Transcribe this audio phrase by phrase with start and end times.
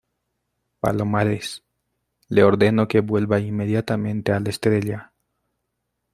[0.79, 1.63] palomares,
[2.27, 5.13] le ordeno que vuelva inmediatamente al Estrella.